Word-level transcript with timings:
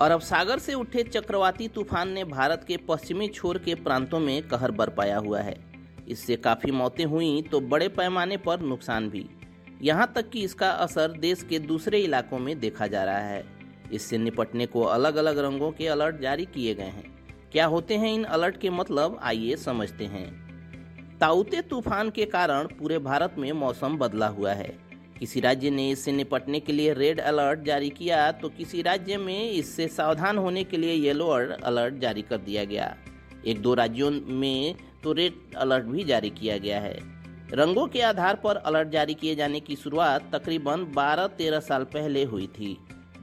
अरब 0.00 0.20
सागर 0.20 0.58
से 0.58 0.74
उठे 0.74 1.02
चक्रवाती 1.04 1.66
तूफ़ान 1.68 2.08
ने 2.08 2.22
भारत 2.24 2.64
के 2.68 2.76
पश्चिमी 2.88 3.26
छोर 3.28 3.58
के 3.58 3.74
प्रांतों 3.74 4.18
में 4.20 4.48
कहर 4.48 4.70
बरपाया 4.70 5.18
हुआ 5.18 5.40
है। 5.40 5.54
इससे 6.08 6.36
काफ़ी 6.36 6.70
मौतें 6.70 7.04
हुई 7.04 7.42
तो 7.42 7.60
बड़े 7.60 7.88
पैमाने 7.88 8.36
पर 8.36 8.60
नुकसान 8.60 9.10
भी। 9.10 9.24
यहाँ 9.82 10.10
तक 10.16 10.30
कि 10.30 10.44
इसका 10.44 10.70
असर 10.78 11.18
देश 11.18 11.42
के 11.42 11.58
दूसरे 11.58 12.00
इलाकों 12.00 12.38
में 12.38 12.58
देखा 12.60 12.86
जा 12.86 13.04
रहा 13.04 13.18
है। 13.18 13.44
इससे 13.92 14.18
निपटने 14.18 14.66
को 14.66 14.82
अलग 14.82 15.16
अलग 15.16 15.38
रंगों 15.38 15.70
के 15.72 15.88
अलर्ट 15.88 16.20
जारी 16.20 16.44
किए 16.46 16.74
गए 16.74 16.84
हैं। 16.86 17.04
क्या 17.52 17.66
होते 17.66 17.96
हैं 17.96 18.14
इन 18.14 18.24
अलर्ट 18.24 18.60
के 18.60 18.70
मतलब 18.70 19.18
आइए 19.22 19.56
समझते 19.58 20.04
हैं। 20.06 20.28
ताउते 21.20 21.60
तूफ़ान 21.60 22.10
के 22.10 22.24
कारण 22.26 22.66
पूरे 22.78 22.98
भारत 23.00 23.34
में 23.38 23.52
मौसम 23.52 23.98
बदला 23.98 24.28
हुआ 24.28 24.52
है। 24.52 24.78
किसी 25.20 25.40
राज्य 25.40 25.70
ने 25.70 25.88
इससे 25.90 26.12
निपटने 26.12 26.58
के 26.60 26.72
लिए 26.72 26.92
रेड 26.94 27.18
अलर्ट 27.20 27.62
जारी 27.62 27.88
किया 27.90 28.30
तो 28.32 28.48
किसी 28.48 28.82
राज्य 28.82 29.16
में 29.18 29.50
इससे 29.50 29.86
सावधान 29.88 30.38
होने 30.38 30.62
के 30.64 30.76
लिए 30.76 30.92
येलो 30.92 31.26
अलर्ट 31.62 31.98
जारी 32.00 32.22
कर 32.22 32.38
दिया 32.38 32.64
गया। 32.64 32.94
एक 33.46 33.60
दो 33.62 33.74
राज्यों 33.74 34.10
में 34.10 34.74
तो 35.02 35.12
रेड 35.12 35.54
अलर्ट 35.56 35.84
भी 35.84 36.04
जारी 36.04 36.30
किया 36.30 36.56
गया 36.58 36.80
है। 36.80 36.94
रंगों 37.52 37.86
के 37.86 38.00
आधार 38.02 38.36
पर 38.36 38.56
अलर्ट 38.56 38.88
जारी 38.88 39.14
किए 39.14 39.34
जाने 39.34 39.60
की 39.60 39.76
शुरुआत 39.76 40.30
तकरीबन 40.34 40.84
12-13 40.96 41.60
साल 41.60 41.84
पहले 41.94 42.24
हुई 42.24 42.46
थी। 42.48 42.76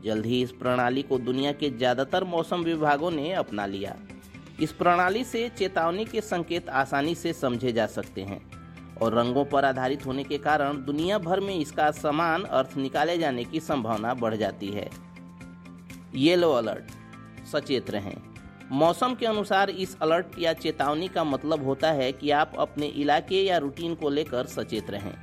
जल्द 0.06 0.26
ही 0.26 0.42
इस 0.42 0.52
प्रणाली 0.52 1.02
को 1.02 1.18
दुनिया 1.20 1.52
के 1.54 1.70
ज़्यादातर 1.70 2.24
मौसम 2.26 2.64
विभागों 2.64 3.12
ने 3.12 3.32
अपना 3.36 3.66
लिया। 3.66 3.96
इस 4.62 4.72
प्रणाली 4.74 5.24
से 5.24 5.48
चेतावनी 5.58 6.06
के 6.06 6.22
संकेत 6.24 6.70
आसानी 6.72 7.16
से 7.16 7.34
समझे 7.34 7.72
जा 7.72 7.86
सकते 7.88 8.22
हैं। 8.22 8.40
और 9.02 9.14
रंगों 9.14 9.46
पर 9.46 9.66
आधारित 9.66 10.06
होने 10.06 10.24
के 10.24 10.38
कारण 10.38 10.86
दुनिया 10.86 11.18
भर 11.18 11.40
में 11.40 11.56
इसका 11.56 11.92
समान 11.92 12.44
अर्थ 12.44 12.78
निकाले 12.78 13.18
जाने 13.18 13.44
की 13.44 13.60
संभावना 13.60 14.14
बढ़ 14.14 14.36
जाती 14.36 14.68
है। 14.68 14.90
येलो 16.16 16.52
अलर्ट 16.52 16.92
सचेत 17.48 17.90
रहें। 17.90 18.18
मौसम 18.72 19.16
के 19.16 19.26
अनुसार 19.26 19.70
इस 19.70 19.98
अलर्ट 20.02 20.26
या 20.40 20.54
चेतावनी 20.54 21.08
का 21.08 21.24
मतलब 21.24 21.66
होता 21.66 21.92
है 21.92 22.12
कि 22.12 22.32
आप 22.32 22.52
अपने 22.60 22.86
इलाके 22.86 23.44
या 23.44 23.58
रूटीन 23.58 23.96
को 23.96 24.10
लेकर 24.10 24.46
सचेत 24.46 24.90
रहें। 24.90 25.14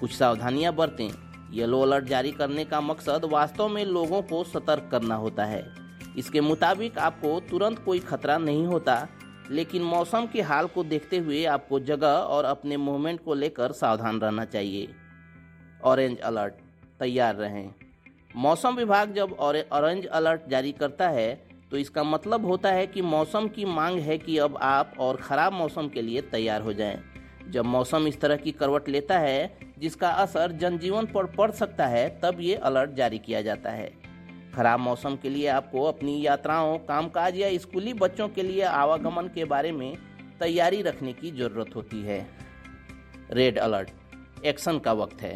कुछ 0.00 0.12
सावधानियाँ 0.12 0.74
बरतें। 0.74 1.10
येलो 1.52 1.80
अलर्ट 1.80 2.04
जारी 2.04 2.32
करने 2.32 2.64
का 2.64 2.80
मकसद 2.80 3.24
वास्तव 3.24 3.68
में 3.68 3.84
लोगों 3.84 4.22
को 4.22 4.44
सतर्क 4.44 4.88
करना 4.90 5.14
होता 5.14 5.44
है। 5.44 5.74
इसके 6.18 6.40
मुताबिक 6.40 6.98
आपको 6.98 7.40
तुरंत 7.40 7.78
कोई 7.78 7.98
खतरा 7.98 8.38
नहीं 8.38 8.66
होता। 8.66 9.08
लेकिन 9.50 9.82
मौसम 9.84 10.26
के 10.26 10.42
हाल 10.42 10.66
को 10.66 10.84
देखते 10.84 11.18
हुए 11.18 11.44
आपको 11.46 11.80
जगह 11.82 12.08
और 12.08 12.44
अपने 12.44 12.76
मूवमेंट 12.78 13.24
को 13.24 13.34
लेकर 13.34 13.72
सावधान 13.72 14.20
रहना 14.20 14.44
चाहिए। 14.46 14.88
ऑरेंज 15.84 16.18
अलर्ट 16.20 16.54
तैयार 17.00 17.34
रहें। 17.36 17.70
मौसम 18.36 18.76
विभाग 18.76 19.12
जब 19.14 19.32
ऑरेंज 19.32 20.06
अलर्ट 20.06 20.48
जारी 20.50 20.72
करता 20.72 21.08
है 21.08 21.34
तो 21.70 21.76
इसका 21.76 22.02
मतलब 22.04 22.44
होता 22.46 22.70
है 22.72 22.86
कि 22.86 23.02
मौसम 23.02 23.48
की 23.48 23.64
मांग 23.64 23.98
है 23.98 24.16
कि 24.18 24.36
अब 24.38 24.56
आप 24.62 24.92
और 25.00 25.16
ख़राब 25.16 25.52
मौसम 25.52 25.88
के 25.88 26.02
लिए 26.02 26.20
तैयार 26.22 26.62
हो 26.62 26.72
जाएँ। 26.72 27.02
जब 27.50 27.64
मौसम 27.64 28.06
इस 28.06 28.20
तरह 28.20 28.36
की 28.36 28.52
करवट 28.52 28.88
लेता 28.88 29.18
है, 29.18 29.56
जिसका 29.78 30.08
असर 30.10 30.52
जनजीवन 30.52 31.06
पर 31.06 31.26
पड़ 31.28 31.50
सकता 31.50 31.86
है, 31.86 32.08
तब 32.20 32.40
ये 32.40 32.54
अलर्ट 32.56 32.90
जारी 32.90 33.18
किया 33.18 33.42
जाता 33.42 33.70
है। 33.70 33.90
खराब 34.56 34.80
मौसम 34.80 35.16
के 35.16 35.28
लिए 35.28 35.46
आपको 35.48 35.82
अपनी 35.84 36.20
यात्राओं, 36.22 36.76
कामकाज 36.78 37.36
या 37.36 37.56
स्कूली 37.58 37.92
बच्चों 37.94 38.28
के 38.28 38.42
लिए 38.42 38.62
आवागमन 38.62 39.28
के 39.34 39.44
बारे 39.44 39.72
में 39.72 39.96
तैयारी 40.40 40.82
रखने 40.82 41.12
की 41.12 41.30
ज़रूरत 41.30 41.74
होती 41.76 42.02
है। 42.02 42.26
रेड 43.30 43.58
अलर्ट 43.58 43.90
एक्शन 44.44 44.78
का 44.78 44.92
वक्त 44.92 45.22
है। 45.22 45.34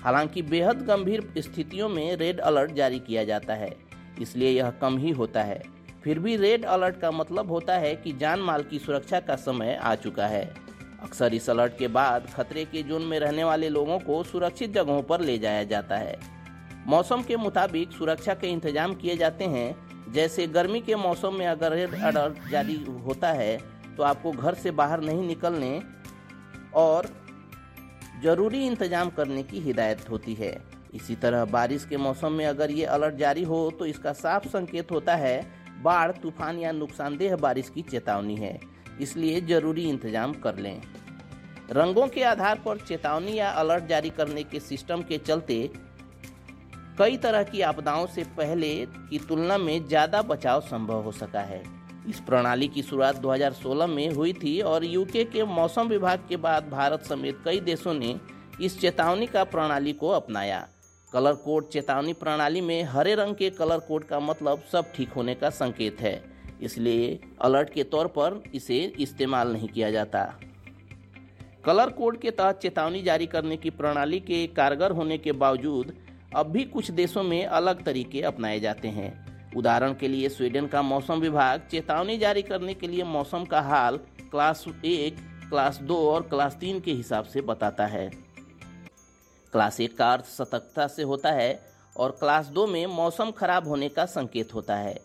हालाँकि 0.00 0.42
बेहद 0.42 0.82
गंभीर 0.82 1.32
स्थितियों 1.38 1.88
में 1.88 2.16
रेड 2.16 2.40
अलर्ट 2.40 2.72
जारी 2.72 2.98
किया 2.98 3.24
जाता 3.24 3.54
है, 3.54 3.74
इसलिए 4.20 4.50
यह 4.50 4.70
कम 4.70 4.98
ही 4.98 5.10
होता 5.10 5.42
है। 5.42 5.62
फिर 6.04 6.18
भी 6.18 6.36
रेड 6.36 6.64
अलर्ट 6.64 7.00
का 7.00 7.10
मतलब 7.10 7.50
होता 7.50 7.74
है 7.74 7.94
कि 7.96 8.12
जान 8.12 8.40
माल 8.40 8.62
की 8.62 8.78
सुरक्षा 8.78 9.20
का 9.20 9.36
समय 9.36 9.74
आ 9.74 9.94
चुका 9.94 10.26
है। 10.26 10.44
अक्सर 11.02 11.34
इस 11.34 11.50
अलर्ट 11.50 11.76
के 11.78 11.88
बाद 11.88 12.26
खतरे 12.34 12.64
के 12.64 12.82
जोन 12.82 13.02
में 13.02 13.18
रहने 13.20 13.44
वाले 13.44 13.68
लोगों 13.68 13.98
को 13.98 14.22
सुरक्षित 14.22 14.72
जगहों 14.72 15.02
पर 15.02 15.20
ले 15.20 15.38
जाया 15.38 15.64
जाता 15.64 15.96
है। 15.96 16.18
मौसम 16.88 17.22
के 17.22 17.36
मुताबिक 17.36 17.92
सुरक्षा 17.92 18.34
के 18.34 18.46
इंतज़ाम 18.48 18.94
किए 18.94 19.16
जाते 19.16 19.44
हैं। 19.46 20.12
जैसे 20.12 20.46
गर्मी 20.48 20.80
के 20.80 20.94
मौसम 20.96 21.34
में 21.34 21.46
अगर 21.46 21.72
रेड 21.72 21.94
अलर्ट 21.94 22.50
जारी 22.50 22.76
होता 23.06 23.32
है 23.32 23.56
तो 23.96 24.02
आपको 24.02 24.30
घर 24.32 24.54
से 24.54 24.70
बाहर 24.72 25.00
नहीं 25.02 25.26
निकलने 25.26 25.80
और 26.74 27.08
ज़रूरी 28.22 28.64
इंतज़ाम 28.66 29.10
करने 29.10 29.42
की 29.42 29.60
हिदायत 29.60 30.08
होती 30.10 30.34
है। 30.34 30.52
इसी 30.94 31.14
तरह 31.16 31.44
बारिश 31.46 31.84
के 31.84 31.96
मौसम 31.98 32.32
में 32.32 32.44
अगर 32.46 32.70
ये 32.70 32.84
अलर्ट 32.86 33.14
जारी 33.16 33.42
हो 33.44 33.58
तो 33.78 33.86
इसका 33.86 34.12
साफ़ 34.14 34.46
संकेत 34.48 34.92
होता 34.92 35.16
है, 35.16 35.46
बाढ़, 35.82 36.12
तूफ़ान 36.12 36.58
या 36.58 36.72
नुकसानदेह 36.72 37.36
बारिश 37.38 37.68
की 37.68 37.82
चेतावनी 37.84 38.36
है। 38.36 38.58
इसलिए 39.00 39.40
ज़रूरी 39.42 39.88
इंतज़ाम 39.88 40.32
कर 40.40 40.56
लें। 40.58 40.80
रंगों 41.72 42.06
के 42.08 42.22
आधार 42.24 42.62
पर 42.64 42.78
चेतावनी 42.78 43.38
या 43.38 43.50
अलर्ट 43.52 43.84
जारी 43.86 44.10
करने 44.12 44.42
के 44.44 44.60
सिस्टम 44.62 45.02
के 45.02 45.18
चलते 45.20 45.58
कई 46.98 47.16
तरह 47.16 47.42
की 47.44 47.60
आपदाओं 47.62 48.06
से 48.08 48.22
पहले 48.36 48.68
की 48.86 49.18
तुलना 49.28 49.56
में 49.58 49.86
ज़्यादा 49.88 50.20
बचाव 50.24 50.60
संभव 50.62 51.02
हो 51.02 51.12
सका 51.12 51.40
है। 51.42 51.62
इस 52.08 52.20
प्रणाली 52.20 52.68
की 52.68 52.82
शुरुआत 52.82 53.16
2016 53.16 53.86
में 53.88 54.08
हुई 54.12 54.32
थी 54.34 54.60
और 54.62 54.84
यूके 54.84 55.24
के 55.26 55.44
मौसम 55.46 55.88
विभाग 55.88 56.24
के 56.28 56.36
बाद 56.38 56.68
भारत 56.70 57.02
समेत 57.02 57.38
कई 57.44 57.60
देशों 57.62 57.94
ने 57.94 58.14
इस 58.60 58.80
चेतावनी 58.80 59.26
का 59.26 59.44
प्रणाली 59.46 59.92
को 59.92 60.08
अपनाया। 60.10 60.66
कलर 61.12 61.34
कोड 61.44 61.68
चेतावनी 61.68 62.12
प्रणाली 62.14 62.60
में 62.62 62.82
हरे 62.86 63.14
रंग 63.14 63.34
के 63.34 63.50
कलर 63.52 63.78
कोड 63.80 64.04
का 64.04 64.20
मतलब 64.20 64.64
सब 64.72 64.92
ठीक 64.96 65.12
होने 65.12 65.34
का 65.34 65.50
संकेत 65.52 66.00
है, 66.00 66.22
इसलिए 66.62 67.18
अलर्ट 67.42 67.72
के 67.72 67.84
तौर 67.84 68.06
पर 68.08 68.42
इसे 68.54 68.78
इस्तेमाल 69.00 69.52
नहीं 69.52 69.68
किया 69.68 69.90
जाता। 69.90 70.24
कलर 71.64 71.90
कोड 71.92 72.20
के 72.20 72.30
तहत 72.32 72.58
चेतावनी 72.62 73.02
जारी 73.02 73.26
करने 73.28 73.56
की 73.56 73.70
प्रणाली 73.72 74.20
के 74.22 74.46
कारगर 74.56 74.90
होने 74.92 75.18
के 75.18 75.32
बावजूद 75.34 75.92
अब 76.36 76.46
भी 76.46 76.64
कुछ 76.64 76.90
देशों 76.90 77.22
में 77.22 77.46
अलग 77.46 77.84
तरीके 77.84 78.22
अपनाए 78.22 78.60
जाते 78.60 78.88
हैं। 78.88 79.52
उदाहरण 79.56 79.94
के 79.94 80.08
लिए 80.08 80.28
स्वीडन 80.28 80.66
का 80.66 80.82
मौसम 80.82 81.14
विभाग 81.14 81.62
चेतावनी 81.70 82.18
जारी 82.18 82.42
करने 82.42 82.74
के 82.74 82.86
लिए 82.86 83.04
मौसम 83.04 83.44
का 83.44 83.60
हाल 83.60 83.96
क्लास 84.30 84.64
एक, 84.84 85.16
क्लास 85.50 85.76
दो 85.76 86.10
और 86.10 86.22
क्लास 86.22 86.54
तीन 86.54 86.80
के 86.80 86.92
हिसाब 86.92 87.24
से 87.24 87.40
बताता 87.40 87.86
है। 87.86 88.10
क्लास 89.52 89.80
एक 89.80 89.98
का 89.98 90.12
अर्थ 90.12 90.24
सतर्कता 90.24 90.86
से 90.86 91.02
होता 91.02 91.32
है 91.32 91.66
और 91.96 92.10
क्लास 92.10 92.46
दो 92.46 92.66
में 92.66 92.86
मौसम 92.86 93.30
खराब 93.30 93.68
होने 93.68 93.88
का 93.88 94.06
संकेत 94.06 94.54
होता 94.54 94.76
है। 94.76 95.00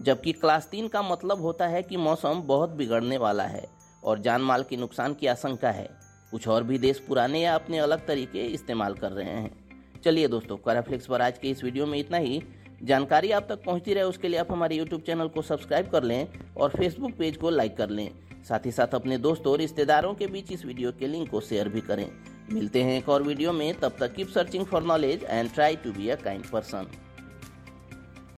जबकि 0.00 0.32
क्लास 0.32 0.68
तीन 0.68 0.88
का 0.88 1.02
मतलब 1.02 1.40
होता 1.40 1.66
है 1.66 1.82
कि 1.82 1.96
मौसम 1.96 2.42
बहुत 2.46 2.70
बिगड़ने 2.70 3.18
वाला 3.18 3.44
है 3.44 3.68
और 4.04 4.18
जान 4.18 4.40
माल 4.40 4.62
के 4.62 4.76
नुकसान 4.76 5.14
की 5.14 5.26
आशंका 5.26 5.70
है। 5.70 5.90
कुछ 6.30 6.48
और 6.48 6.64
भी 6.64 6.78
देश 6.78 6.98
पुराने 6.98 7.40
या 7.40 7.54
अपने 7.54 7.78
अलग 7.78 8.06
तरीके 8.06 8.46
इस्तेमाल 8.46 8.94
कर 8.94 9.12
रहे 9.12 9.30
हैं। 9.30 9.67
चलिए 10.04 10.28
दोस्तों 10.28 10.56
कराफ्लिक्स 10.56 11.06
पर 11.06 11.20
आज 11.20 11.38
के 11.38 11.48
इस 11.50 11.62
वीडियो 11.64 11.86
में 11.86 11.98
इतना 11.98 12.16
ही। 12.16 12.42
जानकारी 12.82 13.30
आप 13.30 13.46
तक 13.48 13.62
पहुँचती 13.64 13.94
रहे, 13.94 14.02
उसके 14.04 14.28
लिए 14.28 14.38
आप 14.40 14.52
हमारे 14.52 14.76
YouTube 14.78 15.04
चैनल 15.06 15.28
को 15.28 15.42
सब्सक्राइब 15.42 15.88
कर 15.90 16.02
लें 16.02 16.28
और 16.56 16.72
Facebook 16.72 17.12
पेज 17.12 17.36
को 17.36 17.50
लाइक 17.50 17.76
कर 17.76 17.90
लें। 17.90 18.10
साथ 18.48 18.66
ही 18.66 18.70
साथ 18.70 18.94
अपने 18.94 19.18
दोस्तों 19.18 19.52
और 19.52 19.58
रिश्तेदारों 19.58 20.14
के 20.14 20.26
बीच 20.26 20.52
इस 20.52 20.64
वीडियो 20.64 20.92
के 20.92 21.06
लिंक 21.06 21.28
को 21.30 21.40
शेयर 21.40 21.68
भी 21.68 21.80
करें। 21.80 22.08
मिलते 22.52 22.82
हैं 22.82 22.96
एक 22.98 23.08
और 23.08 23.22
वीडियो 23.22 23.52
में, 23.52 23.72
तब 23.74 23.96
तक 24.00 24.14
keep 24.14 24.28
searching 24.28 24.64
for 24.66 24.82
knowledge 24.82 25.24
and 25.24 25.52
try 25.54 25.76
to 25.76 25.92
be 25.92 26.08
a 26.08 26.16
kind 26.16 26.44
person 26.44 26.86